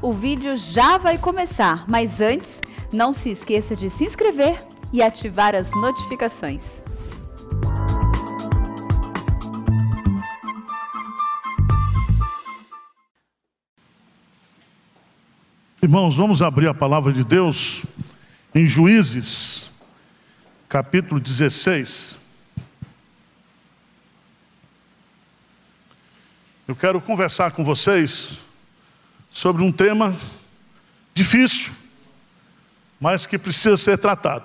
[0.00, 2.62] O vídeo já vai começar, mas antes,
[2.92, 6.84] não se esqueça de se inscrever e ativar as notificações.
[15.82, 17.84] Irmãos, vamos abrir a palavra de Deus
[18.54, 19.68] em Juízes,
[20.68, 22.18] capítulo 16.
[26.68, 28.46] Eu quero conversar com vocês
[29.38, 30.18] sobre um tema
[31.14, 31.72] difícil,
[32.98, 34.44] mas que precisa ser tratado.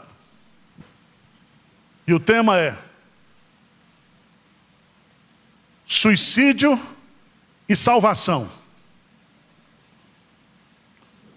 [2.06, 2.78] E o tema é
[5.84, 6.80] suicídio
[7.68, 8.48] e salvação.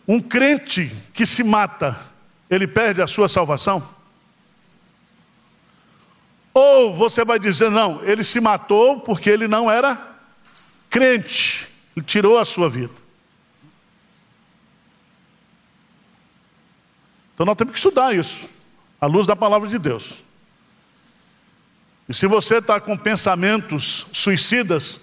[0.06, 1.98] Um crente que se mata,
[2.50, 3.88] ele perde a sua salvação?
[6.52, 10.14] Ou você vai dizer, não, ele se matou porque ele não era
[10.90, 11.66] crente,
[11.96, 13.05] ele tirou a sua vida.
[17.36, 18.48] Então nós temos que estudar isso,
[19.00, 20.24] à luz da palavra de Deus.
[22.08, 24.98] E se você está com pensamentos suicidas,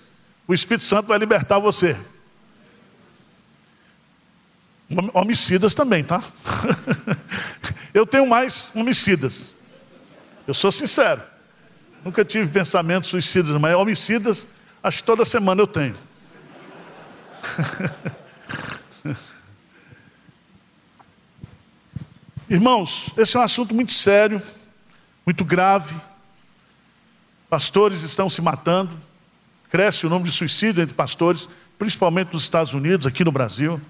[0.46, 1.98] o Espírito Santo vai libertar você.
[5.14, 6.22] Homicidas também, tá?
[7.94, 9.54] Eu tenho mais homicidas.
[10.46, 11.22] Eu sou sincero.
[12.04, 14.46] Nunca tive pensamentos suicidas, mas homicidas
[14.84, 15.96] Acho que toda semana eu tenho.
[22.54, 24.40] Irmãos, esse é um assunto muito sério,
[25.26, 25.96] muito grave.
[27.50, 28.96] Pastores estão se matando.
[29.72, 33.82] Cresce o número de suicídio entre pastores, principalmente nos Estados Unidos, aqui no Brasil.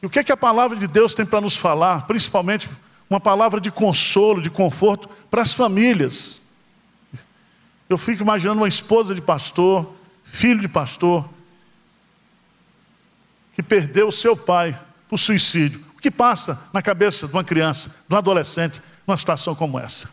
[0.00, 2.06] E o que é que a palavra de Deus tem para nos falar?
[2.06, 2.70] Principalmente
[3.10, 6.40] uma palavra de consolo, de conforto para as famílias.
[7.88, 9.92] Eu fico imaginando uma esposa de pastor,
[10.22, 11.28] filho de pastor,
[13.54, 15.87] que perdeu seu pai por suicídio.
[15.98, 20.08] O que passa na cabeça de uma criança, de um adolescente, numa situação como essa?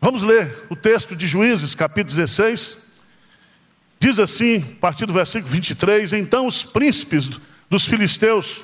[0.00, 2.86] Vamos ler o texto de Juízes, capítulo 16.
[3.98, 7.28] Diz assim, a partir do versículo 23: Então os príncipes
[7.68, 8.62] dos filisteus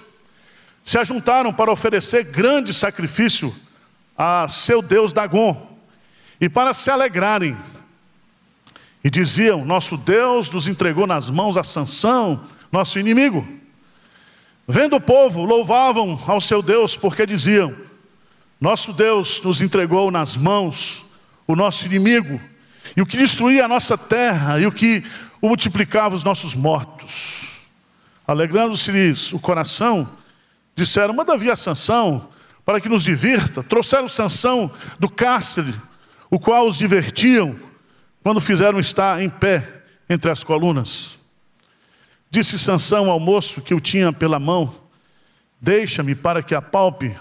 [0.85, 3.53] se ajuntaram para oferecer grande sacrifício
[4.17, 5.77] a seu deus Dagon,
[6.41, 7.57] e para se alegrarem.
[9.03, 13.47] E diziam: Nosso Deus nos entregou nas mãos a Sansão, nosso inimigo.
[14.67, 17.77] Vendo o povo, louvavam ao seu Deus, porque diziam:
[18.59, 21.05] Nosso Deus nos entregou nas mãos
[21.47, 22.41] o nosso inimigo,
[22.97, 25.05] e o que destruía a nossa terra, e o que
[25.41, 27.67] o multiplicava os nossos mortos.
[28.27, 30.09] Alegrando-se-lhes o coração,
[30.75, 32.29] disseram: Manda vir a Sansão,
[32.65, 35.75] para que nos divirta, trouxeram Sansão do cárcere,
[36.31, 37.57] o qual os divertiam
[38.23, 41.22] quando fizeram estar em pé entre as colunas.
[42.33, 44.75] Disse Sansão ao moço que o tinha pela mão:
[45.61, 47.15] Deixa-me para que apalpe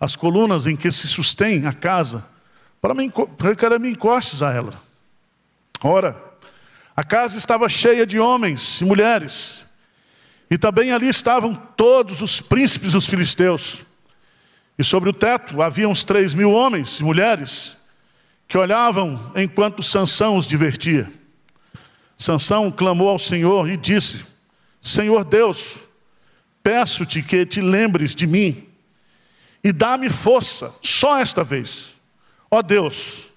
[0.00, 2.24] as colunas em que se sustém a casa,
[2.80, 4.80] para, me, para que me encostes a ela.
[5.82, 6.16] Ora,
[6.96, 9.66] a casa estava cheia de homens e mulheres,
[10.50, 13.82] e também ali estavam todos os príncipes dos filisteus.
[14.78, 17.76] E sobre o teto havia uns três mil homens e mulheres
[18.48, 21.12] que olhavam enquanto Sansão os divertia.
[22.16, 24.32] Sansão clamou ao Senhor e disse:
[24.84, 25.76] Senhor Deus,
[26.62, 28.68] peço-te que te lembres de mim
[29.64, 31.96] e dá-me força, só esta vez,
[32.50, 33.32] ó Deus,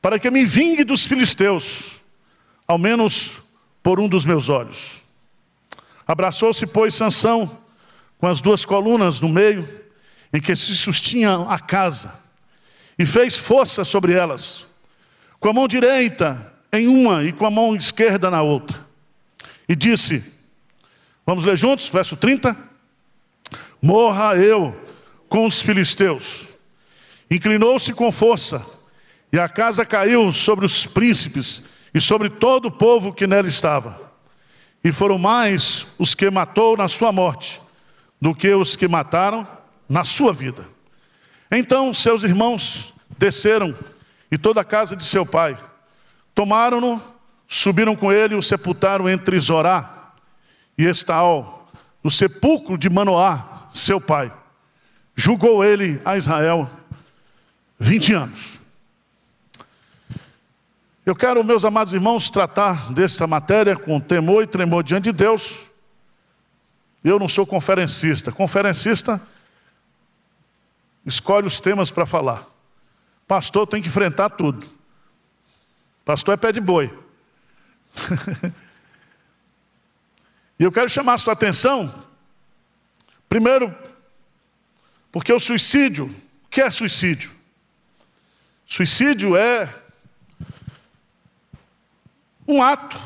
[0.00, 2.00] para que me vingue dos filisteus,
[2.68, 3.32] ao menos
[3.82, 5.02] por um dos meus olhos.
[6.06, 7.58] Abraçou-se, pois, Sansão
[8.16, 9.68] com as duas colunas no meio
[10.32, 12.14] em que se sustinha a casa,
[12.96, 14.64] e fez força sobre elas,
[15.40, 18.86] com a mão direita em uma e com a mão esquerda na outra.
[19.68, 20.39] E disse:
[21.30, 22.56] Vamos ler juntos, verso 30.
[23.80, 24.74] Morra eu
[25.28, 26.48] com os filisteus.
[27.30, 28.66] Inclinou-se com força,
[29.32, 31.64] e a casa caiu sobre os príncipes
[31.94, 34.10] e sobre todo o povo que nela estava.
[34.82, 37.60] E foram mais os que matou na sua morte
[38.20, 39.46] do que os que mataram
[39.88, 40.66] na sua vida.
[41.48, 43.72] Então seus irmãos desceram
[44.32, 45.56] e toda a casa de seu pai.
[46.34, 47.00] Tomaram-no,
[47.46, 49.99] subiram com ele e o sepultaram entre Zorá
[50.80, 51.68] e Estaol,
[52.02, 54.32] no sepulcro de Manoá, seu pai.
[55.14, 56.70] Julgou ele a Israel
[57.78, 58.60] 20 anos.
[61.04, 65.58] Eu quero, meus amados irmãos, tratar dessa matéria com temor e tremor diante de Deus.
[67.02, 68.32] Eu não sou conferencista.
[68.32, 69.20] Conferencista
[71.04, 72.46] escolhe os temas para falar.
[73.26, 74.66] Pastor tem que enfrentar tudo.
[76.04, 76.96] Pastor é pé de boi.
[80.60, 82.04] e eu quero chamar a sua atenção,
[83.26, 83.74] primeiro,
[85.10, 86.14] porque o suicídio,
[86.44, 87.32] o que é suicídio?
[88.66, 89.74] Suicídio é
[92.46, 93.00] um ato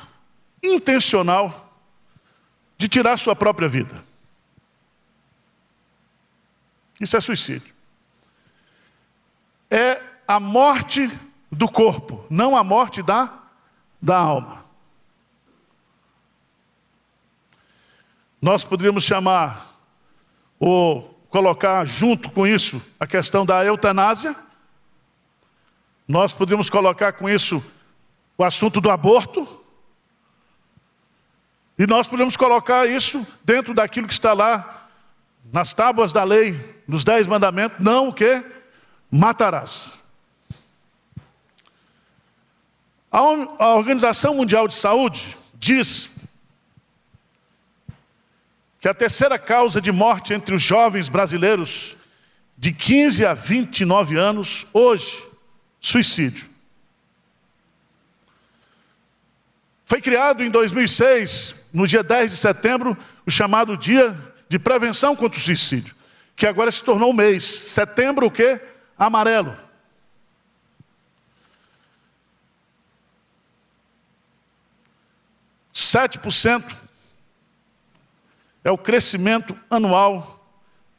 [0.60, 1.72] intencional
[2.76, 4.04] de tirar sua própria vida.
[7.00, 7.72] Isso é suicídio.
[9.70, 11.08] É a morte
[11.52, 13.32] do corpo, não a morte da,
[14.02, 14.63] da alma.
[18.44, 19.74] Nós poderíamos chamar,
[20.60, 24.36] ou colocar junto com isso, a questão da eutanásia.
[26.06, 27.64] Nós poderíamos colocar com isso
[28.36, 29.48] o assunto do aborto.
[31.78, 34.90] E nós podemos colocar isso dentro daquilo que está lá
[35.50, 38.44] nas tábuas da lei, nos dez mandamentos, não o que?
[39.10, 40.02] Matarás.
[43.10, 46.13] A Organização Mundial de Saúde diz
[48.84, 51.96] que a terceira causa de morte entre os jovens brasileiros
[52.54, 55.24] de 15 a 29 anos, hoje,
[55.80, 56.46] suicídio.
[59.86, 62.94] Foi criado em 2006, no dia 10 de setembro,
[63.24, 64.14] o chamado Dia
[64.50, 65.94] de Prevenção contra o Suicídio,
[66.36, 67.42] que agora se tornou o mês.
[67.42, 68.60] Setembro o quê?
[68.98, 69.56] Amarelo.
[75.72, 76.83] Sete por cento
[78.64, 80.42] é o crescimento anual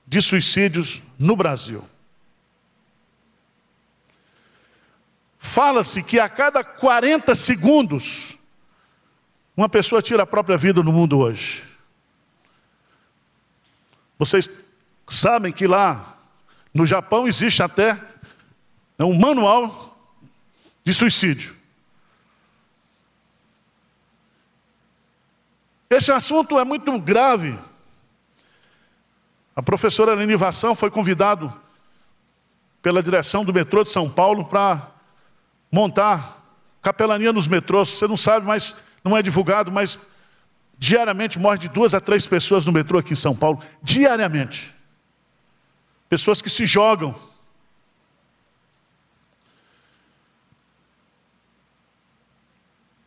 [0.05, 1.83] de suicídios no Brasil.
[5.39, 8.37] Fala-se que a cada 40 segundos
[9.57, 11.63] uma pessoa tira a própria vida no mundo hoje.
[14.19, 14.49] Vocês
[15.09, 16.17] sabem que lá
[16.73, 17.97] no Japão existe até
[18.99, 19.97] um manual
[20.83, 21.55] de suicídio.
[25.89, 27.57] Esse assunto é muito grave.
[29.55, 31.53] A professora Lenivação foi convidado
[32.81, 34.91] pela direção do metrô de São Paulo para
[35.71, 36.43] montar
[36.81, 37.89] capelania nos metrôs.
[37.89, 39.97] Você não sabe, mas não é divulgado, mas
[40.77, 43.61] diariamente morre de duas a três pessoas no metrô aqui em São Paulo.
[43.81, 44.75] Diariamente.
[46.09, 47.15] Pessoas que se jogam.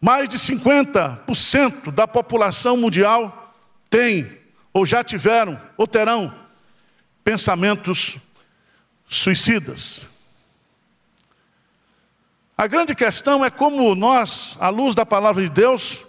[0.00, 3.54] Mais de 50% da população mundial
[3.90, 4.38] tem,
[4.72, 6.32] ou já tiveram, ou terão
[7.24, 8.16] pensamentos
[9.08, 10.06] suicidas.
[12.56, 16.04] A grande questão é como nós, à luz da palavra de Deus,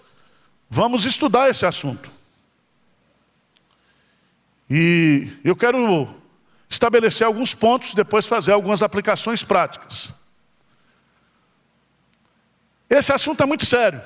[0.69, 2.11] vamos estudar esse assunto.
[4.69, 6.07] E eu quero
[6.69, 10.13] estabelecer alguns pontos, depois fazer algumas aplicações práticas.
[12.89, 14.01] Esse assunto é muito sério.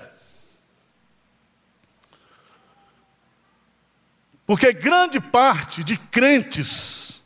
[4.45, 7.24] Porque grande parte de crentes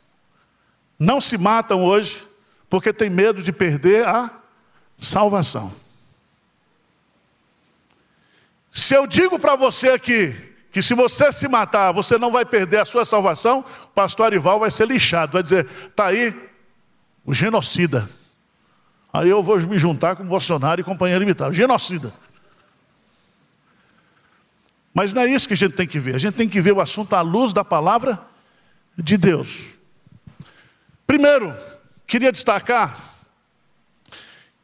[0.98, 2.26] não se matam hoje
[2.70, 4.30] porque tem medo de perder a
[4.96, 5.74] salvação.
[8.70, 10.36] Se eu digo para você aqui
[10.70, 14.60] que se você se matar, você não vai perder a sua salvação, o pastor Arival
[14.60, 16.34] vai ser lixado, vai dizer: está aí
[17.24, 18.08] o genocida.
[19.12, 22.12] Aí eu vou me juntar com Bolsonaro e companheiro militar, genocida.
[24.92, 26.72] Mas não é isso que a gente tem que ver, a gente tem que ver
[26.72, 28.20] o assunto à luz da palavra
[28.96, 29.76] de Deus.
[31.06, 31.54] Primeiro,
[32.06, 33.14] queria destacar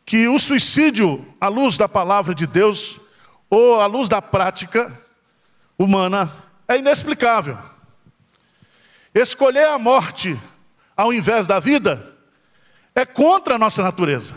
[0.05, 3.01] que o suicídio, à luz da palavra de Deus,
[3.49, 4.93] ou à luz da prática
[5.79, 6.31] humana,
[6.69, 7.59] é inexplicável.
[9.15, 10.39] Escolher a morte
[10.97, 12.13] ao invés da vida
[12.95, 14.37] é contra a nossa natureza,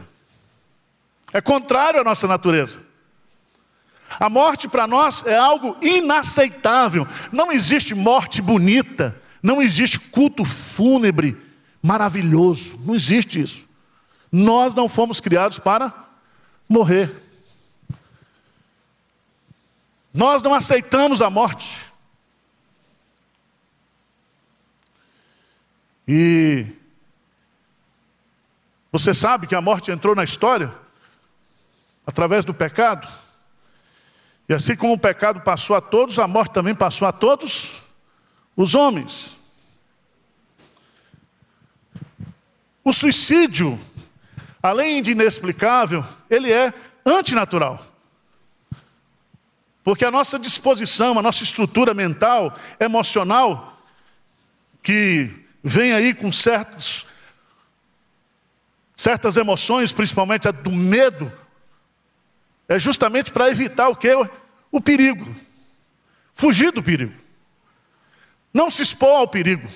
[1.34, 2.82] é contrário à nossa natureza.
[4.20, 7.06] A morte para nós é algo inaceitável.
[7.32, 11.38] Não existe morte bonita, não existe culto fúnebre
[11.82, 13.68] maravilhoso, não existe isso.
[14.32, 15.94] Nós não fomos criados para
[16.68, 17.24] morrer.
[20.14, 21.86] Nós não aceitamos a morte.
[26.08, 26.66] E
[28.92, 30.87] você sabe que a morte entrou na história
[32.08, 33.08] através do pecado.
[34.50, 37.84] E assim como o pecado passou a todos, a morte também passou a todos
[38.56, 39.38] os homens.
[42.84, 43.80] O suicídio
[44.62, 46.74] além de inexplicável, ele é
[47.06, 47.86] antinatural.
[49.84, 53.82] Porque a nossa disposição, a nossa estrutura mental, emocional,
[54.84, 55.32] que
[55.64, 57.06] vem aí com certos,
[58.96, 61.32] certas emoções, principalmente a do medo,
[62.68, 64.10] é justamente para evitar o que?
[64.72, 65.34] O perigo.
[66.34, 67.14] Fugir do perigo.
[68.54, 69.68] Não se expor ao perigo.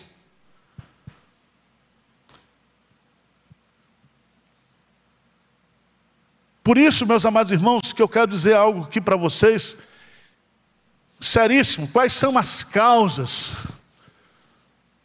[6.63, 9.75] Por isso, meus amados irmãos, que eu quero dizer algo aqui para vocês,
[11.19, 13.55] seríssimo: quais são as causas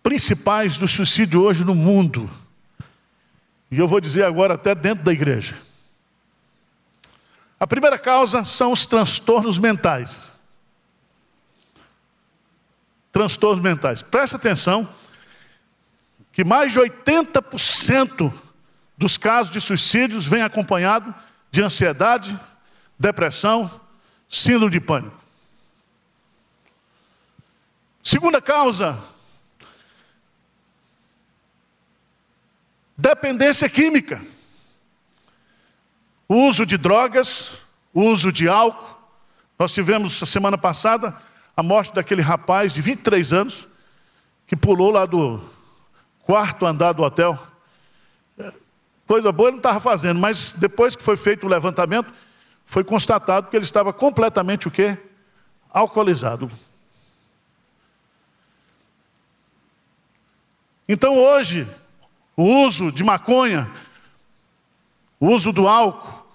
[0.03, 2.29] principais do suicídio hoje no mundo?
[3.71, 5.66] E eu vou dizer agora, até dentro da igreja.
[7.59, 10.31] A primeira causa são os transtornos mentais.
[13.11, 14.03] Transtornos mentais.
[14.03, 14.89] Presta atenção
[16.33, 18.33] que mais de 80%
[18.97, 21.15] dos casos de suicídios vem acompanhado
[21.51, 22.39] de ansiedade,
[22.99, 23.81] depressão,
[24.29, 25.17] síndrome de pânico.
[28.03, 29.03] Segunda causa,
[32.97, 34.23] dependência química.
[36.29, 37.53] Uso de drogas,
[37.95, 38.97] uso de álcool.
[39.59, 41.17] Nós tivemos, a semana passada,
[41.57, 43.69] a morte daquele rapaz de 23 anos,
[44.47, 45.41] que pulou lá do
[46.25, 47.39] quarto andar do hotel
[49.07, 52.13] Coisa boa ele não estava fazendo, mas depois que foi feito o levantamento,
[52.67, 54.99] foi constatado que ele estava completamente o quê?
[55.71, 56.51] Alcoolizado.
[60.89, 61.69] Então hoje,
[62.37, 63.71] o uso de maconha,
[65.19, 66.27] o uso do álcool,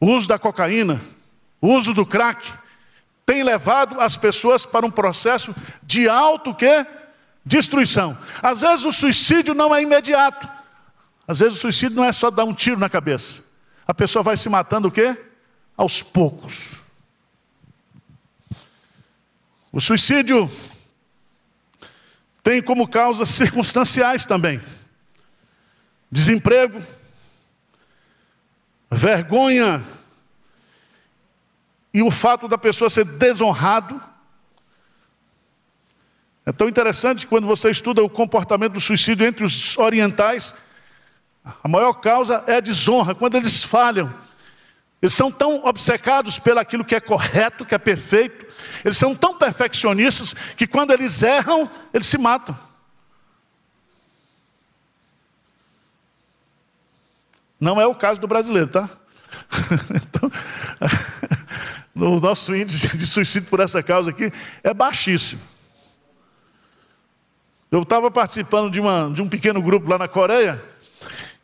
[0.00, 1.02] o uso da cocaína,
[1.60, 2.52] o uso do crack,
[3.26, 6.86] tem levado as pessoas para um processo de auto que
[7.44, 8.16] destruição.
[8.42, 10.48] Às vezes o suicídio não é imediato.
[11.26, 13.42] Às vezes o suicídio não é só dar um tiro na cabeça.
[13.86, 15.16] A pessoa vai se matando o quê?
[15.76, 16.76] Aos poucos.
[19.72, 20.50] O suicídio
[22.42, 24.62] tem como causas circunstanciais também.
[26.10, 26.84] Desemprego,
[28.94, 29.84] vergonha
[31.92, 34.00] e o fato da pessoa ser desonrado.
[36.46, 40.54] É tão interessante quando você estuda o comportamento do suicídio entre os orientais,
[41.62, 44.12] a maior causa é a desonra, quando eles falham.
[45.00, 48.46] Eles são tão obcecados pelo aquilo que é correto, que é perfeito.
[48.82, 52.58] Eles são tão perfeccionistas que quando eles erram, eles se matam.
[57.64, 58.90] Não é o caso do brasileiro, tá?
[59.96, 60.30] então,
[61.96, 64.30] o nosso índice de suicídio por essa causa aqui
[64.62, 65.40] é baixíssimo.
[67.72, 70.62] Eu estava participando de, uma, de um pequeno grupo lá na Coreia,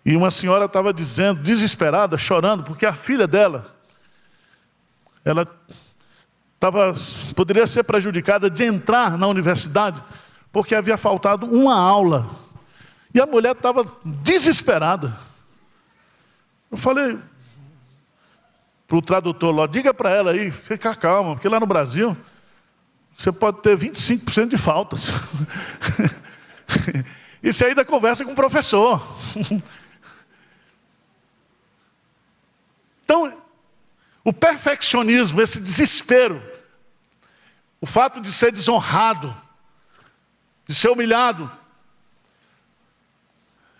[0.04, 3.74] e uma senhora estava dizendo, desesperada, chorando, porque a filha dela,
[5.24, 5.48] ela
[6.54, 6.94] estava,
[7.34, 10.02] poderia ser prejudicada de entrar na universidade,
[10.52, 12.28] porque havia faltado uma aula.
[13.14, 15.29] E a mulher estava desesperada.
[16.70, 17.18] Eu falei
[18.86, 22.16] para o tradutor lá, diga para ela aí, fica calma, porque lá no Brasil
[23.16, 25.10] você pode ter 25% de faltas.
[27.42, 29.02] Isso aí da conversa com o professor.
[33.10, 33.42] Então,
[34.22, 36.40] o perfeccionismo, esse desespero,
[37.80, 39.36] o fato de ser desonrado,
[40.64, 41.50] de ser humilhado,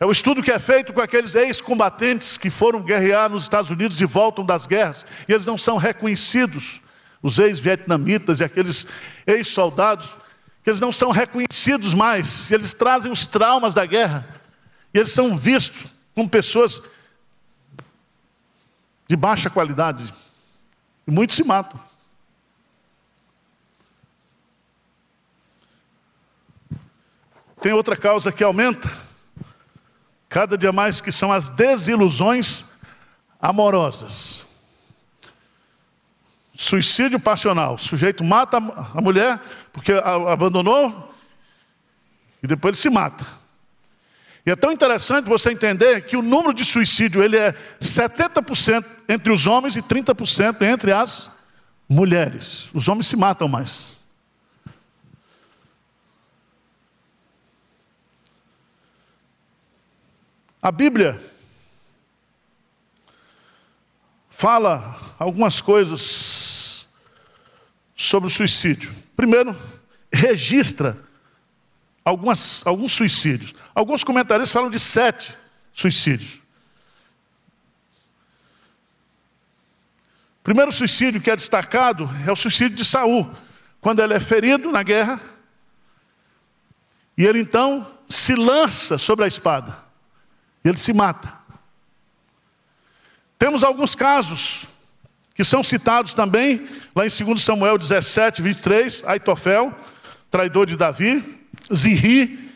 [0.01, 4.01] é o estudo que é feito com aqueles ex-combatentes que foram guerrear nos Estados Unidos
[4.01, 6.81] e voltam das guerras, e eles não são reconhecidos,
[7.23, 8.87] os ex-vietnamitas e aqueles
[9.27, 10.17] ex-soldados,
[10.65, 14.27] que eles não são reconhecidos mais, e eles trazem os traumas da guerra,
[14.95, 16.83] e eles são vistos como pessoas
[19.07, 20.15] de baixa qualidade.
[21.07, 21.79] E muitos se matam.
[27.61, 28.91] Tem outra causa que aumenta,
[30.31, 32.65] cada dia mais, que são as desilusões
[33.43, 34.47] amorosas.
[36.55, 37.75] Suicídio passional.
[37.75, 39.41] O sujeito mata a mulher
[39.73, 41.13] porque a abandonou
[42.43, 43.27] e depois ele se mata.
[44.47, 49.33] E é tão interessante você entender que o número de suicídio ele é 70% entre
[49.33, 51.31] os homens e 30% entre as
[51.89, 52.71] mulheres.
[52.73, 54.00] Os homens se matam mais.
[60.63, 61.21] A Bíblia
[64.29, 66.89] fala algumas coisas
[67.97, 68.95] sobre o suicídio.
[69.17, 69.57] Primeiro,
[70.13, 70.97] registra
[72.05, 73.55] algumas, alguns suicídios.
[73.75, 75.37] Alguns comentaristas falam de sete
[75.73, 76.41] suicídios.
[80.41, 83.31] O primeiro suicídio que é destacado é o suicídio de Saul,
[83.81, 85.21] quando ele é ferido na guerra,
[87.17, 89.90] e ele então se lança sobre a espada,
[90.65, 91.33] e ele se mata.
[93.39, 94.67] Temos alguns casos
[95.35, 99.75] que são citados também lá em 2 Samuel 17, 23, Aitofel,
[100.31, 101.41] traidor de Davi,
[101.75, 102.53] Zirri,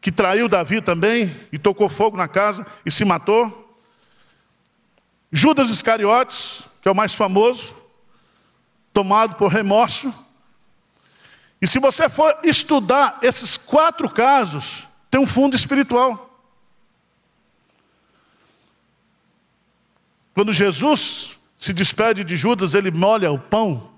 [0.00, 3.76] que traiu Davi também e tocou fogo na casa e se matou.
[5.30, 7.74] Judas Iscariotes, que é o mais famoso,
[8.92, 10.14] tomado por remorso.
[11.60, 16.23] E se você for estudar esses quatro casos, tem um fundo espiritual.
[20.34, 23.90] Quando Jesus se despede de Judas, ele molha o pão,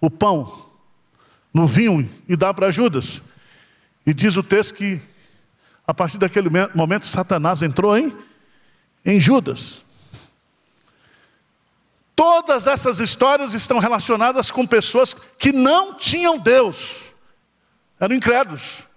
[0.00, 0.66] o pão,
[1.52, 3.22] no vinho e dá para Judas.
[4.06, 5.00] E diz o texto que,
[5.86, 8.14] a partir daquele momento, Satanás entrou em,
[9.04, 9.82] em Judas.
[12.14, 17.10] Todas essas histórias estão relacionadas com pessoas que não tinham Deus,
[17.98, 18.87] eram incrédulos.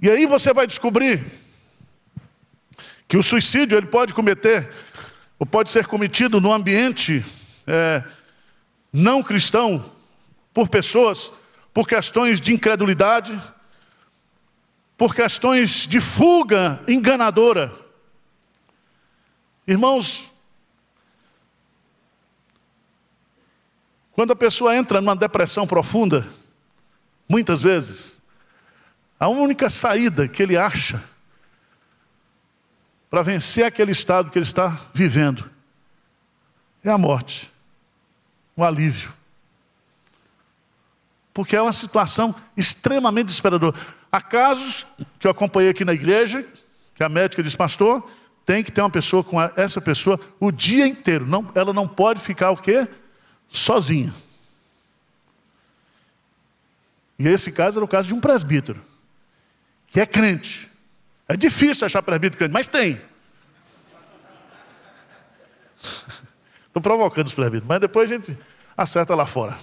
[0.00, 1.24] E aí você vai descobrir
[3.08, 4.70] que o suicídio ele pode cometer,
[5.38, 7.24] ou pode ser cometido no ambiente
[7.66, 8.02] é,
[8.92, 9.92] não cristão,
[10.52, 11.30] por pessoas,
[11.72, 13.40] por questões de incredulidade,
[14.96, 17.72] por questões de fuga enganadora.
[19.66, 20.30] Irmãos,
[24.12, 26.26] quando a pessoa entra numa depressão profunda,
[27.28, 28.15] muitas vezes,
[29.18, 31.02] a única saída que ele acha
[33.08, 35.48] para vencer aquele estado que ele está vivendo
[36.84, 37.50] é a morte,
[38.54, 39.12] o alívio.
[41.32, 43.76] Porque é uma situação extremamente desesperadora.
[44.12, 44.86] Há casos
[45.18, 46.46] que eu acompanhei aqui na igreja,
[46.94, 48.08] que a médica diz, pastor,
[48.44, 51.26] tem que ter uma pessoa com essa pessoa o dia inteiro.
[51.26, 52.86] Não, ela não pode ficar o quê?
[53.48, 54.14] Sozinha.
[57.18, 58.82] E esse caso era o caso de um presbítero
[59.88, 60.70] que é crente.
[61.28, 63.00] É difícil achar presbítero crente, mas tem.
[66.66, 68.38] Estou provocando os presbíteros, mas depois a gente
[68.76, 69.58] acerta lá fora.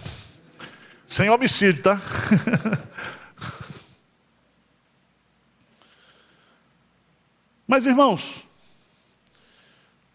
[1.07, 2.01] Sem homicídio, tá?
[7.67, 8.47] mas irmãos,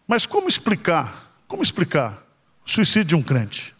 [0.05, 1.31] mas como explicar?
[1.47, 2.21] Como explicar
[2.65, 3.73] o suicídio de um crente?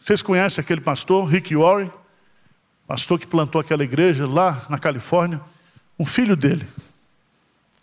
[0.00, 1.92] Vocês conhecem aquele pastor, Rick Warren?
[2.88, 5.42] Pastor que plantou aquela igreja lá na Califórnia,
[5.98, 6.66] um filho dele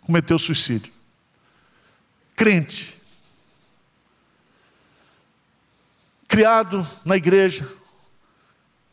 [0.00, 0.92] cometeu suicídio.
[2.34, 3.00] Crente.
[6.26, 7.70] Criado na igreja,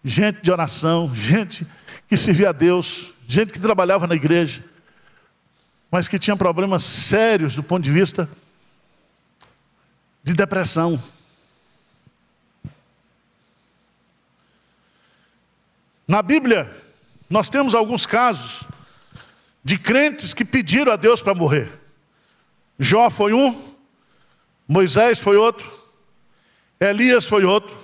[0.03, 1.65] gente de oração, gente
[2.07, 4.63] que servia a Deus, gente que trabalhava na igreja,
[5.89, 8.29] mas que tinha problemas sérios do ponto de vista
[10.23, 11.01] de depressão.
[16.07, 16.69] Na Bíblia,
[17.29, 18.67] nós temos alguns casos
[19.63, 21.71] de crentes que pediram a Deus para morrer.
[22.77, 23.73] Jó foi um,
[24.67, 25.71] Moisés foi outro,
[26.79, 27.75] Elias foi outro.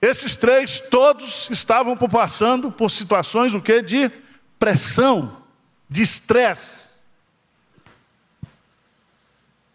[0.00, 3.82] Esses três, todos estavam passando por situações o que?
[3.82, 4.10] De
[4.58, 5.42] pressão,
[5.88, 6.84] de estresse.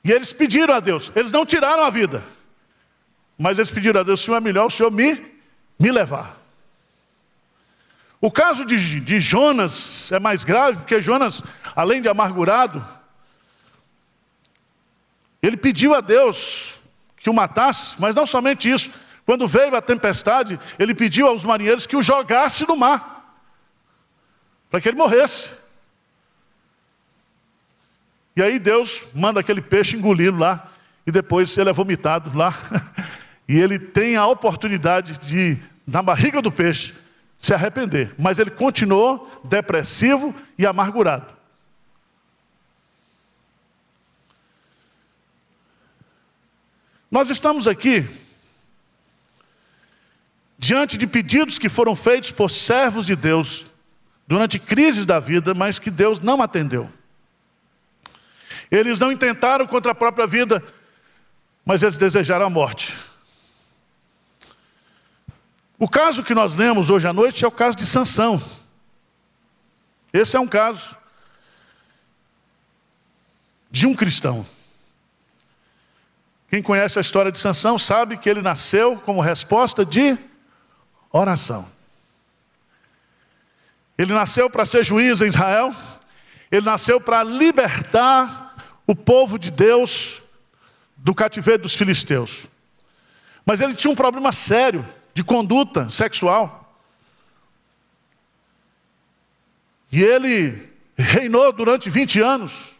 [0.04, 2.26] E eles pediram a Deus, eles não tiraram a vida,
[3.38, 5.26] mas eles pediram a Deus: Senhor, é melhor o Senhor me,
[5.78, 6.39] me levar.
[8.22, 11.42] O caso de, de Jonas é mais grave, porque Jonas,
[11.76, 12.86] além de amargurado,
[15.42, 16.80] ele pediu a Deus
[17.18, 18.92] que o matasse, mas não somente isso.
[19.26, 23.38] Quando veio a tempestade, ele pediu aos marinheiros que o jogasse no mar,
[24.70, 25.52] para que ele morresse.
[28.36, 30.70] E aí Deus manda aquele peixe engoli-lo lá,
[31.06, 32.54] e depois ele é vomitado lá,
[33.48, 36.94] e ele tem a oportunidade de, na barriga do peixe,
[37.40, 38.14] se arrepender.
[38.20, 41.34] Mas ele continuou depressivo e amargurado.
[47.10, 48.08] Nós estamos aqui
[50.60, 53.66] diante de pedidos que foram feitos por servos de Deus
[54.28, 56.88] durante crises da vida, mas que Deus não atendeu.
[58.70, 60.62] Eles não intentaram contra a própria vida,
[61.66, 62.96] mas eles desejaram a morte.
[65.80, 68.44] O caso que nós lemos hoje à noite é o caso de Sansão.
[70.12, 70.98] Esse é um caso
[73.72, 74.46] de um cristão.
[76.50, 80.18] Quem conhece a história de Sansão sabe que ele nasceu como resposta de
[81.14, 81.66] oração.
[83.98, 85.74] Ele nasceu para ser juiz em Israel,
[86.52, 90.22] ele nasceu para libertar o povo de Deus
[90.98, 92.48] do cativeiro dos filisteus.
[93.46, 94.86] Mas ele tinha um problema sério
[95.20, 96.74] de conduta sexual.
[99.92, 102.74] E ele reinou durante 20 anos.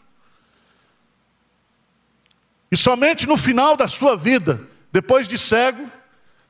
[2.72, 5.90] E somente no final da sua vida, depois de cego,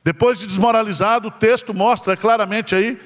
[0.01, 2.97] depois de desmoralizado, o texto mostra claramente aí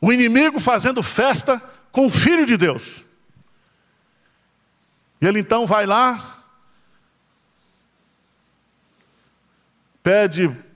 [0.00, 1.60] o inimigo fazendo festa
[1.92, 3.04] com o filho de Deus.
[5.20, 6.44] E ele então vai lá,
[10.02, 10.67] pede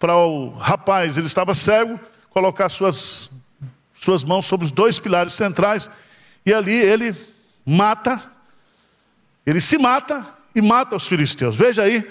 [0.00, 3.30] para o rapaz, ele estava cego, colocar suas,
[3.94, 5.90] suas mãos sobre os dois pilares centrais,
[6.44, 7.14] e ali ele
[7.66, 8.22] mata,
[9.46, 11.54] ele se mata e mata os filisteus.
[11.54, 12.10] Veja aí,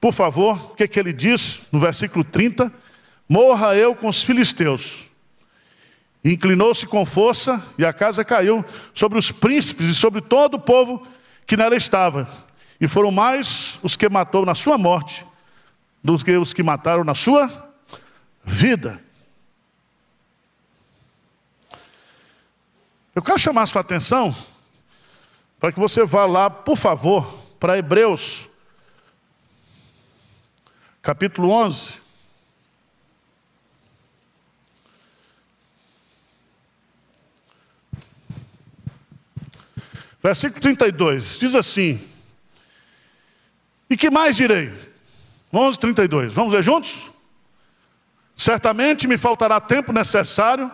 [0.00, 2.72] por favor, o que, que ele diz no versículo 30:
[3.28, 5.04] Morra eu com os filisteus.
[6.24, 11.06] Inclinou-se com força e a casa caiu sobre os príncipes e sobre todo o povo
[11.46, 12.28] que nela estava.
[12.80, 15.24] E foram mais os que matou na sua morte
[16.04, 17.72] do que os que mataram na sua
[18.44, 19.02] vida.
[23.14, 24.36] Eu quero chamar a sua atenção
[25.58, 28.46] para que você vá lá, por favor, para Hebreus,
[31.00, 32.04] capítulo 11.
[40.22, 42.06] Versículo 32, diz assim:
[43.88, 44.93] E que mais direi?
[45.56, 47.10] 11, 32, vamos ler juntos?
[48.36, 50.70] Certamente me faltará tempo necessário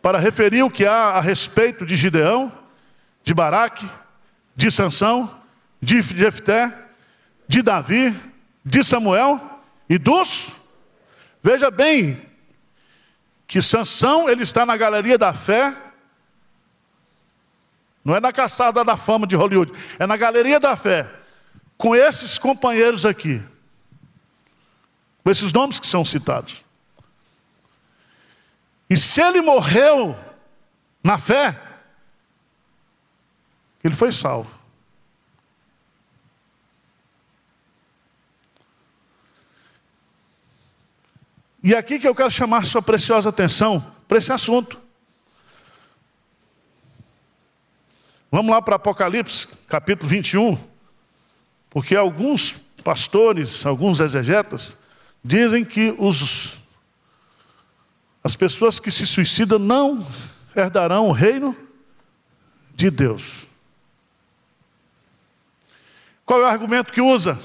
[0.00, 2.52] para referir o que há a respeito de Gideão,
[3.22, 3.88] de Baraque,
[4.56, 5.30] de Sansão,
[5.80, 6.72] de Jefté,
[7.46, 8.18] de Davi,
[8.64, 9.40] de Samuel
[9.88, 10.52] e dos.
[11.42, 12.20] Veja bem
[13.46, 15.76] que Sansão ele está na galeria da fé
[18.08, 21.06] não é na caçada da fama de Hollywood, é na galeria da fé,
[21.76, 23.42] com esses companheiros aqui,
[25.28, 26.64] com esses nomes que são citados.
[28.88, 30.16] E se ele morreu
[31.04, 31.60] na fé,
[33.84, 34.50] ele foi salvo.
[41.62, 44.80] E é aqui que eu quero chamar sua preciosa atenção para esse assunto.
[48.30, 50.58] Vamos lá para Apocalipse, capítulo 21,
[51.68, 54.74] porque alguns pastores, alguns exegetas,
[55.22, 56.58] dizem que os,
[58.22, 60.06] as pessoas que se suicidam não
[60.54, 61.56] herdarão o reino
[62.74, 63.46] de Deus.
[66.24, 67.40] Qual é o argumento que usa?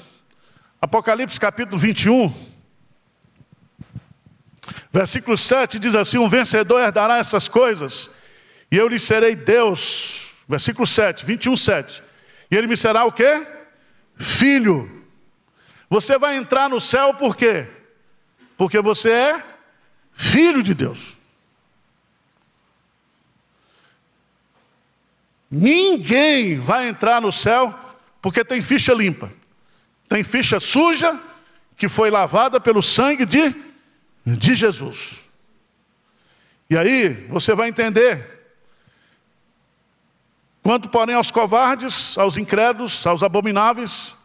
[0.82, 2.34] Apocalipse capítulo 21,
[4.92, 8.10] versículo 7 diz assim: Um vencedor herdará essas coisas,
[8.70, 12.04] e eu lhe serei Deus, Versículo 7, 21, 7.
[12.52, 13.46] E ele me será o quê?
[14.18, 14.93] Filho.
[15.94, 17.68] Você vai entrar no céu por quê?
[18.58, 19.44] Porque você é
[20.12, 21.16] filho de Deus.
[25.52, 27.78] Ninguém vai entrar no céu
[28.20, 29.32] porque tem ficha limpa.
[30.10, 31.20] Tem ficha suja
[31.78, 33.56] que foi lavada pelo sangue de,
[34.26, 35.24] de Jesus.
[36.72, 38.32] E aí você vai entender
[40.64, 44.16] Quanto, porém, aos covardes, aos incrédulos, aos abomináveis,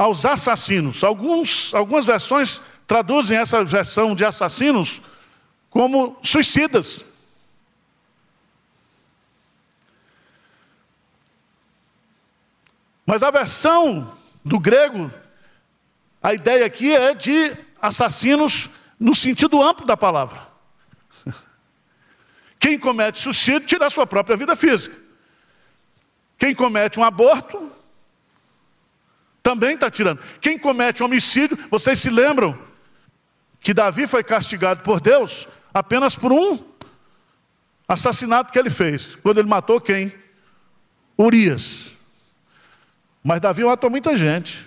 [0.00, 1.04] aos assassinos.
[1.04, 5.02] Alguns, algumas versões traduzem essa versão de assassinos
[5.68, 7.04] como suicidas.
[13.04, 15.12] Mas a versão do grego,
[16.22, 20.48] a ideia aqui é de assassinos no sentido amplo da palavra.
[22.58, 24.96] Quem comete suicídio tira a sua própria vida física.
[26.38, 27.70] Quem comete um aborto
[29.42, 30.20] também está tirando.
[30.40, 32.58] Quem comete homicídio, vocês se lembram
[33.60, 36.64] que Davi foi castigado por Deus apenas por um
[37.86, 39.16] assassinato que ele fez.
[39.16, 40.12] Quando ele matou quem?
[41.18, 41.92] Urias.
[43.22, 44.66] Mas Davi matou muita gente.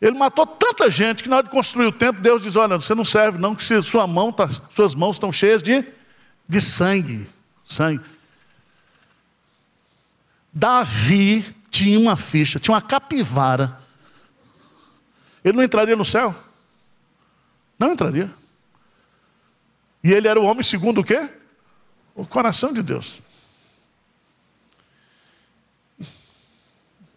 [0.00, 2.94] Ele matou tanta gente que na hora de construir o templo, Deus diz: Olha, você
[2.94, 5.84] não serve, não, que sua mão tá, suas mãos estão cheias de,
[6.46, 7.28] de sangue.
[7.64, 8.04] Sangue.
[10.52, 13.78] Davi tinha uma ficha, tinha uma capivara.
[15.44, 16.34] Ele não entraria no céu?
[17.78, 18.32] Não entraria.
[20.02, 21.28] E ele era o homem segundo o quê?
[22.14, 23.20] O coração de Deus.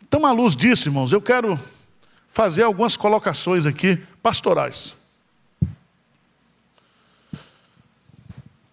[0.01, 1.57] Então, à luz disso, irmãos, eu quero
[2.27, 4.93] fazer algumas colocações aqui pastorais.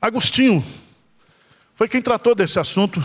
[0.01, 0.64] Agostinho
[1.77, 3.01] foi quem tratou desse assunto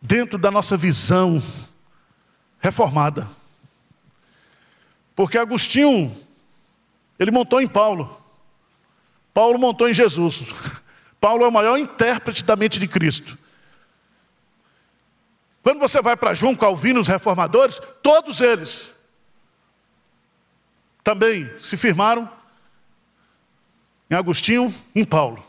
[0.00, 1.42] dentro da nossa visão
[2.60, 3.28] reformada.
[5.14, 6.16] Porque Agostinho,
[7.18, 8.20] ele montou em Paulo.
[9.32, 10.42] Paulo montou em Jesus.
[11.20, 13.38] Paulo é o maior intérprete da mente de Cristo.
[15.62, 18.94] Quando você vai para João Calvino, os reformadores, todos eles
[21.02, 22.30] também se firmaram
[24.10, 25.44] em Agostinho, em Paulo.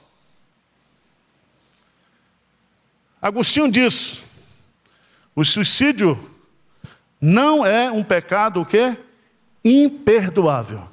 [3.22, 4.24] Agostinho diz:
[5.38, 6.18] o suicídio
[7.22, 8.98] não é um pecado o quê?
[9.64, 10.90] Imperdoável.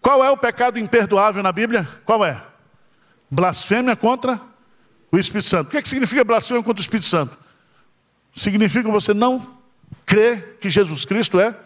[0.00, 1.88] Qual é o pecado imperdoável na Bíblia?
[2.04, 2.40] Qual é?
[3.28, 4.40] Blasfêmia contra
[5.10, 5.66] o Espírito Santo.
[5.66, 7.36] O que, é que significa blasfêmia contra o Espírito Santo?
[8.36, 9.56] Significa você não
[10.06, 11.56] crer que Jesus Cristo é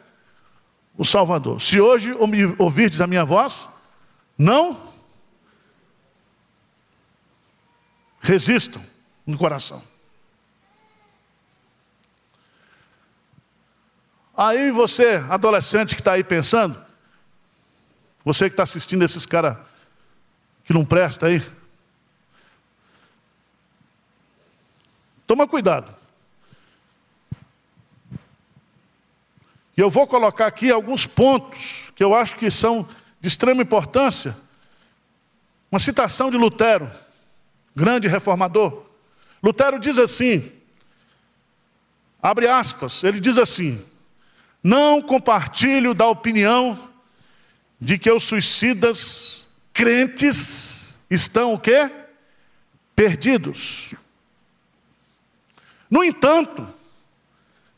[0.96, 1.61] o Salvador.
[1.61, 2.16] Se hoje
[2.57, 3.68] ouvirdes a minha voz,
[4.38, 4.88] não
[8.22, 8.83] resistam
[9.26, 9.83] no coração.
[14.40, 16.81] Aí você, adolescente que está aí pensando,
[18.24, 19.57] você que está assistindo esses caras
[20.62, 21.44] que não presta aí,
[25.27, 25.92] toma cuidado.
[29.77, 32.88] E eu vou colocar aqui alguns pontos que eu acho que são
[33.20, 34.37] de extrema importância.
[35.68, 36.88] Uma citação de Lutero,
[37.74, 38.85] grande reformador.
[39.42, 40.53] Lutero diz assim,
[42.22, 43.85] abre aspas, ele diz assim:
[44.62, 46.88] Não compartilho da opinião
[47.80, 51.90] de que os suicidas crentes estão o quê?
[52.94, 53.94] Perdidos.
[55.88, 56.66] No entanto,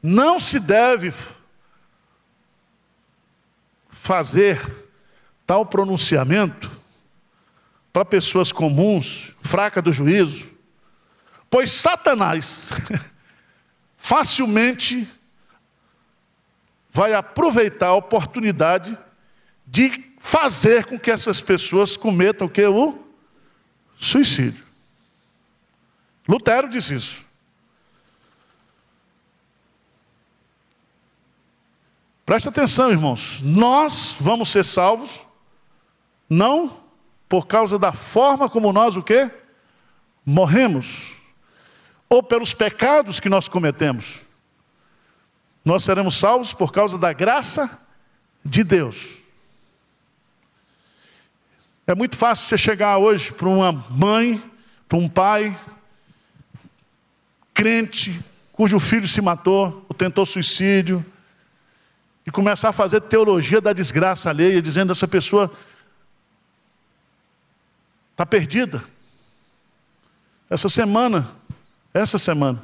[0.03, 1.13] não se deve
[3.91, 4.61] fazer
[5.47, 6.71] tal pronunciamento
[7.93, 10.49] para pessoas comuns, fracas do juízo,
[11.51, 12.71] pois Satanás
[13.99, 15.07] facilmente
[16.93, 18.97] vai aproveitar a oportunidade
[19.67, 22.65] de fazer com que essas pessoas cometam o que?
[22.67, 22.99] O
[23.99, 24.65] suicídio.
[26.29, 27.25] Lutero diz isso.
[32.25, 33.43] Preste atenção, irmãos.
[33.43, 35.27] Nós vamos ser salvos,
[36.29, 36.79] não
[37.29, 39.31] por causa da forma como nós o quê?
[40.25, 41.15] Morremos.
[42.09, 44.21] Ou pelos pecados que nós cometemos.
[45.71, 47.87] Nós seremos salvos por causa da graça
[48.45, 49.19] de Deus.
[51.87, 54.43] É muito fácil você chegar hoje para uma mãe,
[54.89, 55.57] para um pai,
[57.55, 61.07] crente, cujo filho se matou ou tentou suicídio,
[62.27, 65.53] e começar a fazer teologia da desgraça alheia, dizendo essa pessoa
[68.11, 68.83] está perdida.
[70.51, 71.31] Essa semana,
[71.95, 72.61] essa semana,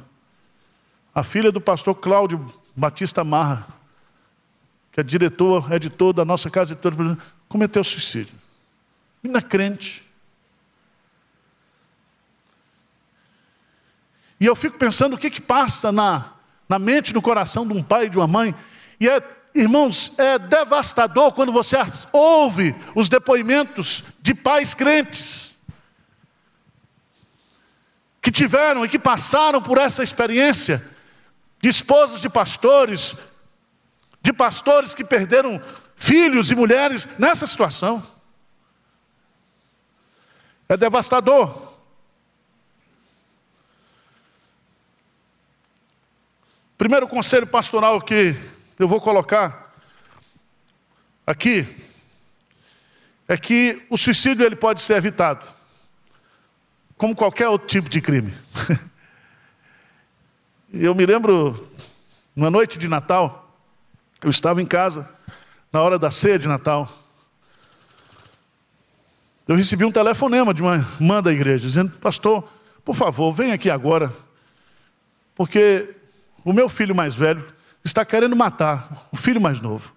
[1.15, 3.67] a filha do pastor Cláudio Batista Marra,
[4.91, 7.17] que é diretor, editor da nossa casa editora,
[7.49, 8.35] cometeu suicídio.
[9.21, 10.05] Menina crente.
[14.39, 16.33] E eu fico pensando o que, que passa na,
[16.69, 18.55] na mente, no coração de um pai e de uma mãe.
[18.99, 19.19] E é
[19.57, 21.75] Irmãos, é devastador quando você
[22.13, 25.55] ouve os depoimentos de pais crentes
[28.21, 30.85] que tiveram e que passaram por essa experiência,
[31.59, 33.15] de esposas de pastores,
[34.21, 35.61] de pastores que perderam
[35.95, 38.05] filhos e mulheres nessa situação.
[40.69, 41.67] É devastador.
[46.77, 48.35] Primeiro conselho pastoral que
[48.77, 49.73] eu vou colocar
[51.25, 51.65] aqui
[53.27, 55.45] é que o suicídio ele pode ser evitado,
[56.95, 58.33] como qualquer outro tipo de crime.
[60.73, 61.69] eu me lembro,
[62.35, 63.55] numa noite de Natal,
[64.21, 65.09] eu estava em casa,
[65.71, 66.91] na hora da ceia de Natal.
[69.47, 72.47] Eu recebi um telefonema de uma irmã da igreja, dizendo: Pastor,
[72.83, 74.13] por favor, vem aqui agora,
[75.35, 75.95] porque
[76.43, 77.45] o meu filho mais velho
[77.83, 79.93] está querendo matar o filho mais novo.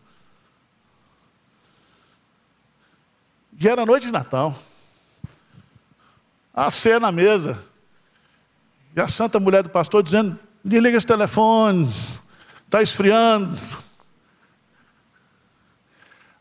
[3.58, 4.56] E era noite de Natal.
[6.54, 7.62] A ceia na mesa.
[8.96, 11.92] E a santa mulher do pastor dizendo: desliga esse telefone,
[12.64, 13.58] está esfriando.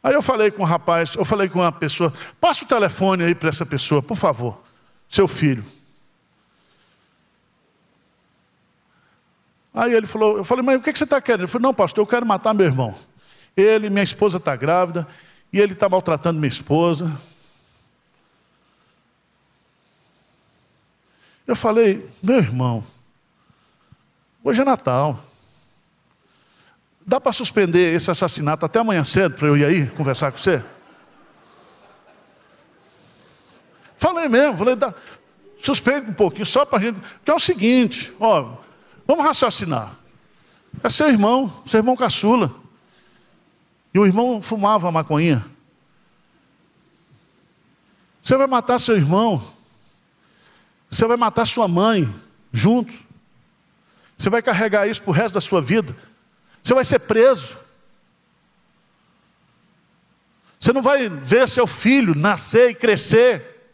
[0.01, 3.35] Aí eu falei com um rapaz, eu falei com uma pessoa, passa o telefone aí
[3.35, 4.63] para essa pessoa, por favor,
[5.09, 5.65] seu filho.
[9.73, 11.41] Aí ele falou, eu falei, mas o que você está querendo?
[11.41, 12.95] Ele falou, não, pastor, eu quero matar meu irmão.
[13.55, 15.07] Ele, minha esposa está grávida,
[15.51, 17.19] e ele está maltratando minha esposa.
[21.45, 22.83] Eu falei, meu irmão,
[24.43, 25.23] hoje é Natal.
[27.05, 30.63] Dá para suspender esse assassinato até amanhã cedo para eu ir aí conversar com você?
[34.29, 34.57] mesmo.
[34.57, 34.93] Falei, dá,
[35.61, 36.99] suspeita um pouquinho, só para a gente.
[36.99, 38.53] Porque é o seguinte, ó,
[39.05, 39.95] vamos raciocinar.
[40.83, 42.53] É seu irmão, seu irmão caçula.
[43.93, 45.45] E o irmão fumava maconha.
[48.21, 49.43] Você vai matar seu irmão.
[50.89, 52.13] Você vai matar sua mãe
[52.53, 52.93] junto.
[54.19, 55.95] Você vai carregar isso para o resto da sua vida.
[56.61, 57.57] Você vai ser preso.
[60.59, 63.71] Você não vai ver seu filho nascer e crescer.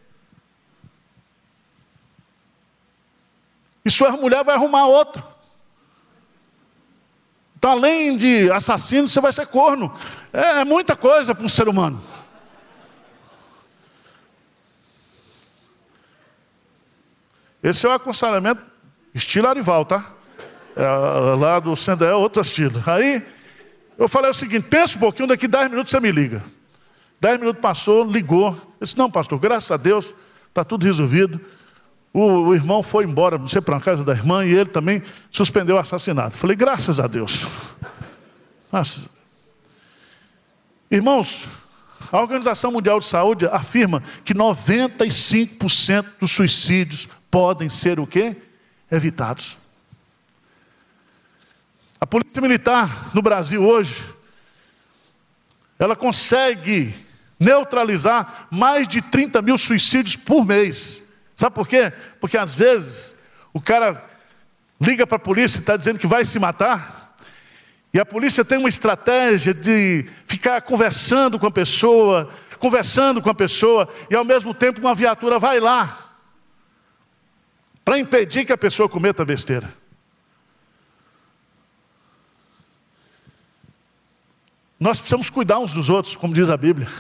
[3.84, 5.26] E sua mulher vai arrumar outra.
[7.58, 9.98] Então, além de assassino, você vai ser corno.
[10.32, 12.04] É, é muita coisa para um ser humano.
[17.64, 18.64] Esse é o aconselhamento
[19.12, 20.15] estilo Arival, tá?
[20.76, 20.86] É,
[21.36, 22.84] lá do Sendé é outro estilo.
[22.86, 23.26] Aí
[23.98, 26.44] eu falei o seguinte: pensa um pouquinho, daqui 10 minutos você me liga.
[27.22, 28.50] 10 minutos passou, ligou.
[28.50, 30.14] Eu disse: Não, pastor, graças a Deus,
[30.50, 31.40] está tudo resolvido.
[32.14, 35.02] O, o, irmão foi embora, não sei para a casa da irmã, e ele também
[35.32, 36.38] suspendeu o assassinato.
[36.38, 37.48] Falei: Graças a Deus.
[38.72, 39.10] Nossa.
[40.92, 41.48] Irmãos,
[42.12, 48.36] a Organização Mundial de Saúde afirma que 95% dos suicídios podem ser o quê?
[48.92, 49.58] Evitados.
[52.06, 54.06] A polícia militar no Brasil hoje,
[55.80, 56.94] ela consegue
[57.40, 61.02] neutralizar mais de 30 mil suicídios por mês.
[61.36, 61.92] Sabe por quê?
[62.22, 63.16] Porque às vezes
[63.52, 64.06] o cara
[64.80, 67.18] liga para a polícia e está dizendo que vai se matar,
[67.92, 73.34] e a polícia tem uma estratégia de ficar conversando com a pessoa, conversando com a
[73.34, 76.18] pessoa, e ao mesmo tempo uma viatura vai lá
[77.84, 79.85] para impedir que a pessoa cometa besteira.
[84.86, 86.88] Nós precisamos cuidar uns dos outros, como diz a Bíblia.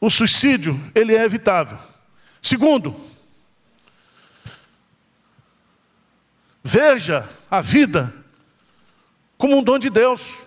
[0.00, 1.76] o suicídio, ele é evitável.
[2.40, 2.94] Segundo,
[6.62, 8.14] veja a vida
[9.36, 10.44] como um dom de Deus.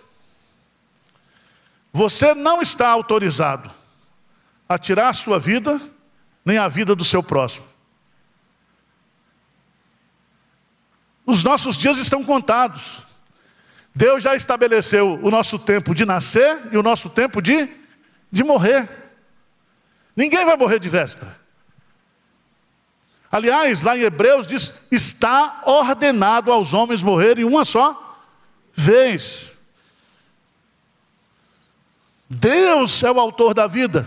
[1.92, 3.70] Você não está autorizado
[4.66, 5.78] a tirar a sua vida,
[6.42, 7.69] nem a vida do seu próximo.
[11.30, 13.04] Os nossos dias estão contados.
[13.94, 17.68] Deus já estabeleceu o nosso tempo de nascer e o nosso tempo de,
[18.32, 18.88] de morrer.
[20.16, 21.38] Ninguém vai morrer de véspera.
[23.30, 28.18] Aliás, lá em Hebreus diz: está ordenado aos homens morrerem uma só
[28.74, 29.52] vez.
[32.28, 34.04] Deus é o autor da vida.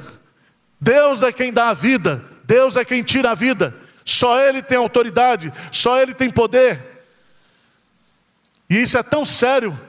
[0.78, 2.22] Deus é quem dá a vida.
[2.44, 3.74] Deus é quem tira a vida.
[4.04, 5.54] Só Ele tem autoridade.
[5.72, 6.93] Só Ele tem poder.
[8.74, 9.80] E isso é tão sério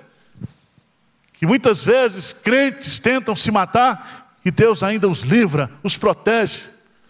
[1.33, 6.61] que muitas vezes crentes tentam se matar e Deus ainda os livra, os protege,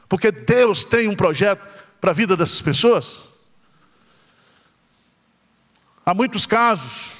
[0.08, 1.66] porque Deus tem um projeto
[2.00, 3.24] para a vida dessas pessoas.
[6.06, 7.10] Há muitos casos,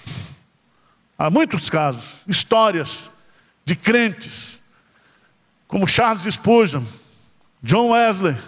[1.18, 3.10] há muitos casos, histórias
[3.64, 4.60] de crentes,
[5.66, 6.84] como Charles Spurgeon,
[7.60, 8.40] John Wesley,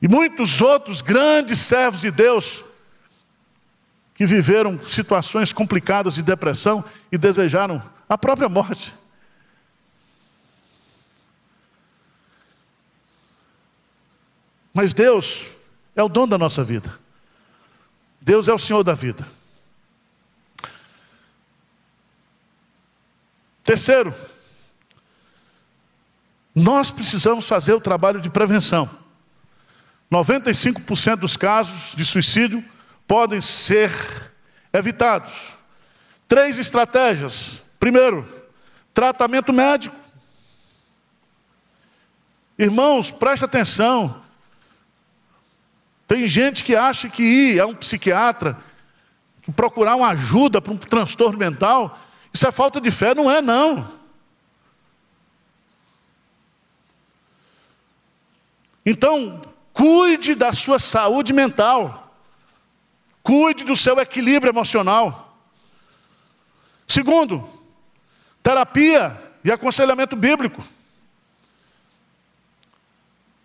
[0.00, 2.64] e muitos outros grandes servos de Deus,
[4.22, 8.94] que viveram situações complicadas de depressão e desejaram a própria morte.
[14.72, 15.46] Mas Deus
[15.96, 16.96] é o dono da nossa vida.
[18.20, 19.26] Deus é o Senhor da vida.
[23.64, 24.14] Terceiro,
[26.54, 28.88] nós precisamos fazer o trabalho de prevenção.
[30.12, 32.64] 95% dos casos de suicídio
[33.12, 33.92] podem ser
[34.72, 35.58] evitados.
[36.26, 37.62] Três estratégias.
[37.78, 38.26] Primeiro,
[38.94, 39.94] tratamento médico.
[42.58, 44.22] Irmãos, preste atenção.
[46.08, 48.56] Tem gente que acha que ir a um psiquiatra,
[49.54, 51.98] procurar uma ajuda para um transtorno mental,
[52.32, 53.92] isso é falta de fé, não é não.
[58.86, 59.42] Então,
[59.74, 62.01] cuide da sua saúde mental.
[63.22, 65.38] Cuide do seu equilíbrio emocional.
[66.86, 67.48] Segundo,
[68.42, 70.64] terapia e aconselhamento bíblico.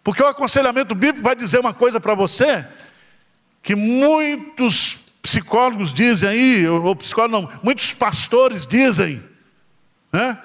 [0.04, 2.66] Porque o aconselhamento bíblico vai dizer uma coisa para você
[3.62, 9.22] que muitos psicólogos dizem aí, ou psicólogos não, muitos pastores dizem,
[10.12, 10.42] né,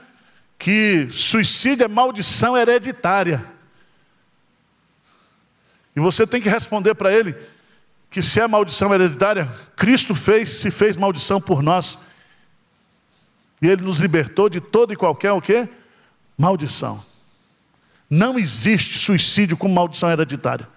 [0.58, 3.46] que suicídio é maldição hereditária.
[5.94, 7.36] E você tem que responder para ele
[8.12, 11.96] que se é maldição hereditária, Cristo fez, se fez maldição por nós.
[13.60, 15.66] E ele nos libertou de toda e qualquer o quê?
[16.36, 17.02] Maldição.
[18.10, 20.68] Não existe suicídio com maldição hereditária.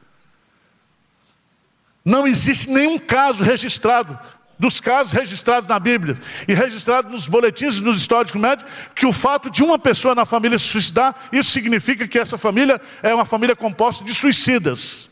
[2.05, 4.17] Não existe nenhum caso registrado,
[4.57, 6.17] dos casos registrados na Bíblia
[6.47, 10.25] e registrados nos boletins e nos históricos médicos, que o fato de uma pessoa na
[10.25, 15.09] família se suicidar, isso significa que essa família é uma família composta de suicidas.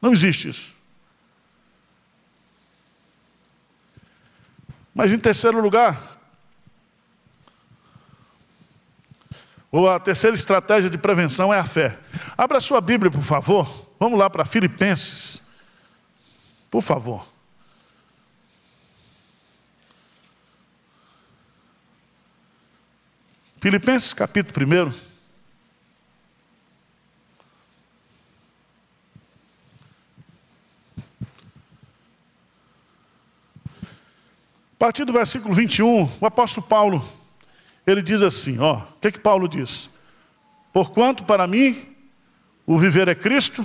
[0.00, 0.81] Não existe isso.
[4.94, 6.12] Mas em terceiro lugar,
[9.72, 11.98] ou a terceira estratégia de prevenção é a fé.
[12.36, 13.88] Abra sua Bíblia, por favor.
[13.98, 15.40] Vamos lá para Filipenses.
[16.70, 17.26] Por favor.
[23.62, 25.11] Filipenses capítulo 1.
[34.82, 37.08] Partir do versículo 21, o apóstolo Paulo,
[37.86, 39.88] ele diz assim, ó, o que que Paulo diz?
[40.72, 41.94] Porquanto para mim
[42.66, 43.64] o viver é Cristo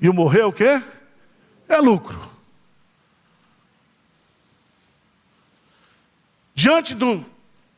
[0.00, 0.82] e o morrer é o quê?
[1.68, 2.28] É lucro.
[6.56, 7.24] Diante do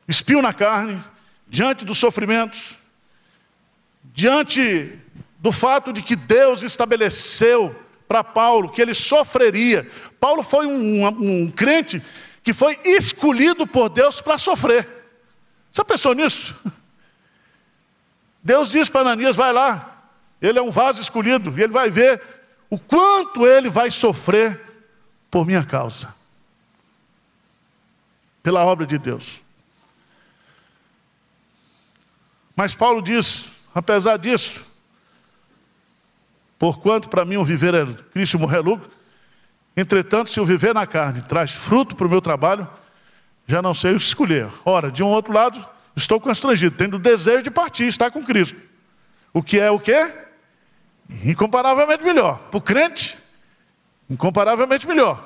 [0.09, 1.05] espinho na carne,
[1.47, 2.79] diante dos sofrimentos,
[4.05, 4.99] diante
[5.39, 7.79] do fato de que Deus estabeleceu
[8.13, 9.91] para Paulo que ele sofreria.
[10.21, 12.03] Paulo foi um, um, um crente
[12.45, 14.87] que foi escolhido por Deus para sofrer.
[15.73, 16.55] Você pensou nisso?
[18.45, 20.05] Deus diz para Ananias: vai lá,
[20.43, 22.21] ele é um vaso escolhido, e ele vai ver
[22.69, 24.61] o quanto ele vai sofrer
[25.31, 26.15] por minha causa,
[28.43, 29.41] pela obra de Deus.
[32.55, 34.71] Mas Paulo diz, apesar disso,
[36.63, 38.89] porquanto para mim o viver é Cristo e morrer é lucro,
[39.77, 42.69] entretanto, se o viver na carne traz fruto para o meu trabalho,
[43.49, 44.49] já não sei o escolher.
[44.65, 48.61] Ora, de um outro lado, estou constrangido, tendo desejo de partir, estar com Cristo.
[49.35, 50.09] O que é o quê?
[51.25, 52.39] Incomparavelmente melhor.
[52.49, 53.19] Para o crente,
[54.09, 55.21] incomparavelmente melhor.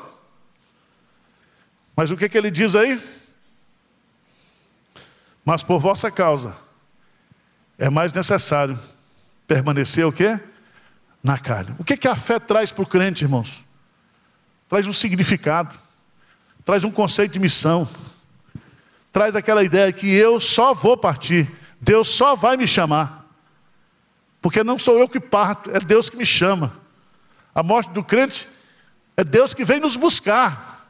[1.94, 2.98] Mas o que, que ele diz aí?
[5.44, 6.56] Mas por vossa causa
[7.76, 8.80] é mais necessário
[9.46, 10.40] permanecer o quê?
[11.26, 11.74] Na carne.
[11.76, 13.64] O que, que a fé traz para o crente, irmãos?
[14.68, 15.76] Traz um significado,
[16.64, 17.88] traz um conceito de missão,
[19.10, 21.50] traz aquela ideia que eu só vou partir,
[21.80, 23.26] Deus só vai me chamar,
[24.40, 26.72] porque não sou eu que parto, é Deus que me chama.
[27.52, 28.46] A morte do crente
[29.16, 30.88] é Deus que vem nos buscar,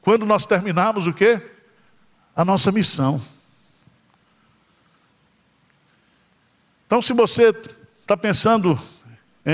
[0.00, 1.38] quando nós terminarmos o quê?
[2.34, 3.20] A nossa missão.
[6.86, 7.50] Então, se você
[8.00, 8.80] está pensando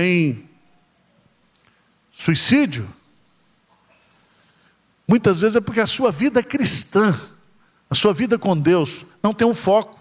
[0.04, 0.48] em
[2.12, 2.88] suicídio,
[5.06, 7.18] muitas vezes é porque a sua vida cristã,
[7.88, 9.98] a sua vida com Deus, não tem um foco,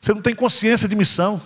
[0.00, 1.40] você não tem consciência de missão.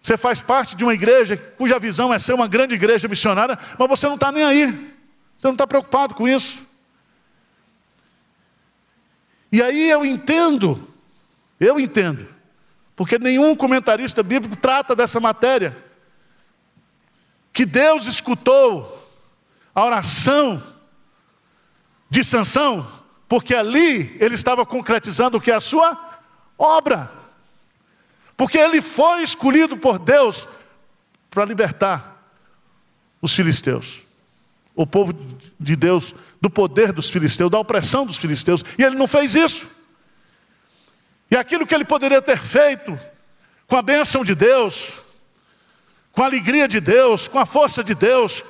[0.00, 3.88] Você faz parte de uma igreja cuja visão é ser uma grande igreja missionária, mas
[3.88, 4.66] você não está nem aí,
[5.38, 6.66] você não está preocupado com isso.
[9.52, 10.88] E aí eu entendo,
[11.60, 12.26] eu entendo,
[12.96, 15.76] porque nenhum comentarista bíblico trata dessa matéria.
[17.52, 18.98] Que Deus escutou
[19.74, 20.62] a oração
[22.08, 22.90] de Sansão,
[23.28, 26.20] porque ali ele estava concretizando o que é a sua
[26.58, 27.10] obra.
[28.36, 30.46] Porque ele foi escolhido por Deus
[31.30, 32.12] para libertar
[33.20, 34.02] os filisteus,
[34.74, 35.14] o povo
[35.58, 39.70] de Deus do poder dos filisteus, da opressão dos filisteus, e ele não fez isso.
[41.30, 42.98] E aquilo que ele poderia ter feito,
[43.66, 44.92] com a bênção de Deus,
[46.12, 48.44] com a alegria de Deus, com a força de Deus,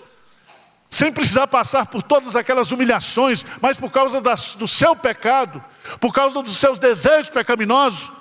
[0.90, 5.64] sem precisar passar por todas aquelas humilhações, mas por causa das, do seu pecado,
[6.00, 8.12] por causa dos seus desejos pecaminosos,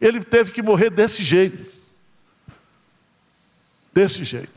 [0.00, 1.66] ele teve que morrer desse jeito.
[3.92, 4.54] Desse jeito.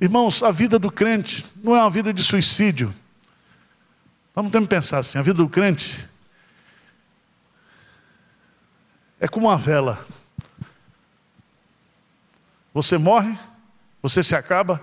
[0.00, 2.94] Irmãos, a vida do crente não é uma vida de suicídio.
[4.34, 6.08] Nós não que pensar assim, a vida do crente
[9.20, 10.04] é como uma vela.
[12.72, 13.38] Você morre,
[14.02, 14.82] você se acaba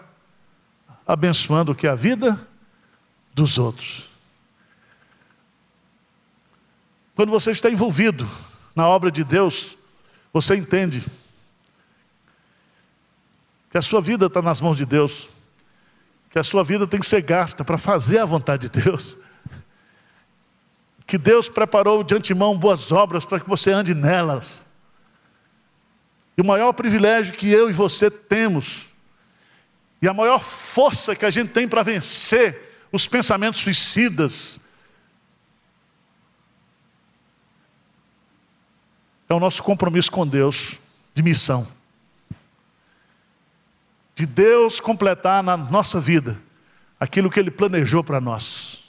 [1.06, 2.40] abençoando o que é a vida
[3.34, 4.10] dos outros.
[7.16, 8.30] Quando você está envolvido
[8.76, 9.76] na obra de Deus,
[10.32, 11.04] você entende
[13.72, 15.30] que a sua vida está nas mãos de Deus,
[16.30, 19.18] que a sua vida tem que ser gasta para fazer a vontade de Deus,
[21.08, 24.66] que Deus preparou de antemão boas obras para que você ande nelas.
[26.38, 28.90] E o maior privilégio que eu e você temos
[30.00, 34.60] E a maior força que a gente tem para vencer os pensamentos suicidas
[39.28, 40.78] é o nosso compromisso com Deus
[41.14, 41.68] de missão.
[44.14, 46.40] De Deus completar na nossa vida
[47.00, 48.84] aquilo que Ele planejou para nós.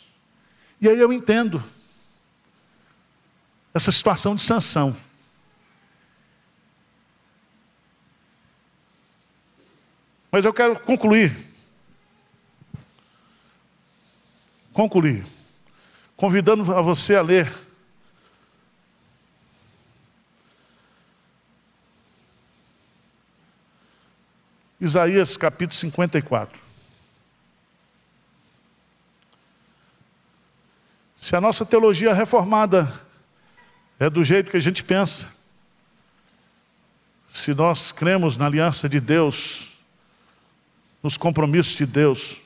[0.80, 1.64] E aí eu entendo
[3.74, 4.96] essa situação de sanção.
[10.30, 11.46] Mas eu quero concluir.
[14.72, 15.26] Concluir.
[16.16, 17.52] Convidando a você a ler.
[24.80, 26.60] Isaías capítulo 54.
[31.16, 33.07] Se a nossa teologia reformada
[33.98, 35.28] é do jeito que a gente pensa,
[37.28, 39.76] se nós cremos na aliança de Deus,
[41.02, 42.40] nos compromissos de Deus,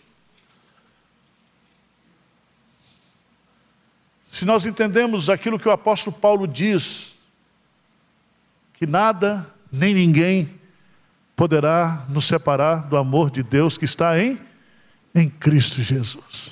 [4.24, 7.14] se nós entendemos aquilo que o apóstolo Paulo diz,
[8.72, 10.58] que nada nem ninguém
[11.36, 14.40] poderá nos separar do amor de Deus que está em,
[15.14, 16.50] em Cristo Jesus.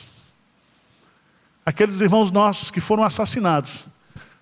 [1.65, 3.87] Aqueles irmãos nossos que foram assassinados,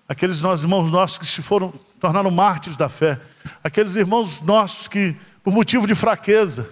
[0.09, 3.21] aqueles irmãos nossos que se foram tornaram mártires da fé,
[3.63, 6.67] aqueles irmãos nossos que por motivo de fraqueza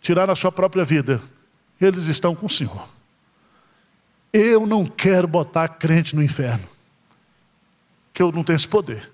[0.00, 1.20] tiraram a sua própria vida,
[1.78, 2.88] eles estão com o Senhor.
[4.32, 6.66] Eu não quero botar crente no inferno,
[8.14, 9.10] que eu não tenho esse poder.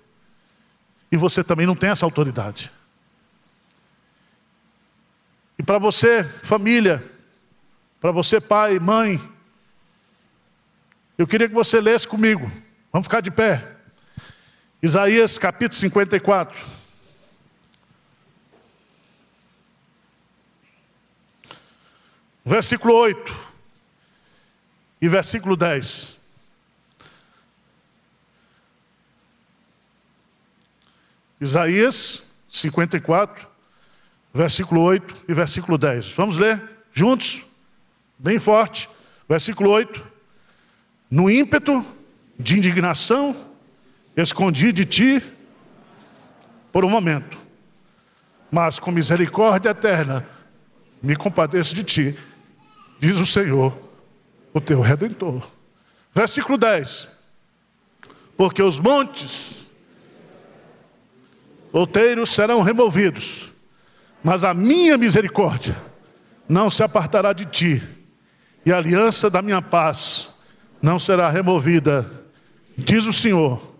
[1.11, 2.71] E você também não tem essa autoridade.
[5.57, 7.03] E para você, família,
[7.99, 9.21] para você, pai, mãe,
[11.17, 12.51] eu queria que você lesse comigo.
[12.91, 13.75] Vamos ficar de pé.
[14.81, 16.65] Isaías capítulo 54.
[22.45, 23.45] Versículo 8
[25.01, 26.19] e versículo 10.
[31.41, 33.47] Isaías 54,
[34.33, 36.11] versículo 8 e versículo 10.
[36.13, 36.61] Vamos ler
[36.93, 37.43] juntos?
[38.17, 38.87] Bem forte.
[39.27, 40.14] Versículo 8.
[41.09, 41.85] No ímpeto
[42.37, 43.35] de indignação,
[44.17, 45.23] escondi de ti
[46.71, 47.37] por um momento,
[48.51, 50.27] mas com misericórdia eterna,
[51.01, 52.17] me compadeço de ti,
[52.99, 53.77] diz o Senhor,
[54.53, 55.47] o teu redentor.
[56.13, 57.09] Versículo 10.
[58.35, 59.71] Porque os montes
[61.71, 63.49] outeiros serão removidos,
[64.23, 65.75] mas a minha misericórdia
[66.47, 67.83] não se apartará de ti,
[68.65, 70.34] e a aliança da minha paz
[70.81, 72.09] não será removida,
[72.77, 73.75] diz o Senhor,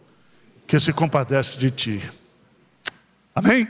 [0.67, 2.11] que se compadece de ti.
[3.33, 3.67] Amém?